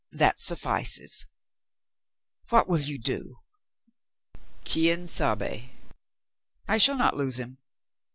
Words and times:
"That 0.11 0.39
suf 0.39 0.61
fices." 0.61 1.27
"What 2.49 2.67
will 2.67 2.79
you 2.79 2.97
do?" 2.97 3.37
"Quien 4.65 5.07
sabe? 5.07 5.69
I 6.67 6.79
shall 6.79 6.97
not 6.97 7.15
lose 7.15 7.37
him. 7.37 7.59